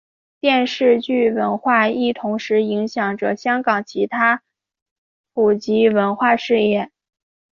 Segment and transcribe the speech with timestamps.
[0.39, 4.41] 电视剧文化亦同时影响着香港其他
[5.31, 6.89] 普及文化事业。